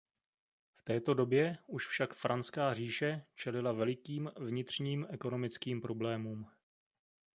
V 0.75 0.83
této 0.83 1.13
době 1.13 1.57
už 1.67 1.87
však 1.87 2.13
Franská 2.13 2.73
říše 2.73 3.25
čelila 3.35 3.71
velikým 3.71 4.31
vnitřním 4.39 5.07
ekonomickým 5.09 5.81
problémům. 5.81 6.51